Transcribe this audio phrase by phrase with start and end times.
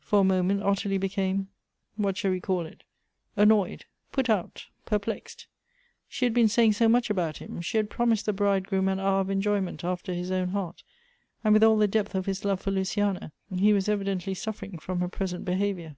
[0.00, 1.48] For a moment Ottilie became—
[1.96, 2.84] what shall we call it?—
[3.42, 5.46] annoyed, put out, perplexed.
[6.08, 9.20] She had been saying so much about him— she had promised the bridegroom an hour
[9.20, 10.82] of enjoyment after his own heart;
[11.42, 15.00] and with all the depth of his love for Luciana, he was evidently suffering from
[15.00, 15.96] her present behavior.